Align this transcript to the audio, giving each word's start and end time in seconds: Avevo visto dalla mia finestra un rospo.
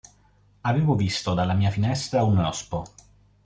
Avevo 0.61 0.95
visto 0.95 1.35
dalla 1.35 1.53
mia 1.53 1.69
finestra 1.69 2.23
un 2.23 2.33
rospo. 2.41 2.85